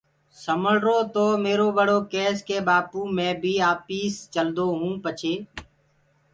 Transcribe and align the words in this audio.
سمݪرو 0.43 0.97
تو 1.13 1.25
ميرو 1.43 1.67
ٻڙو 1.77 1.97
ڪيس 2.13 2.35
ڪي 2.47 2.57
ٻآپو 2.67 2.99
مي 3.15 3.29
بيٚ 3.41 3.65
آپيس 3.73 4.13
چلدون 4.33 4.79
پڇي 5.03 5.33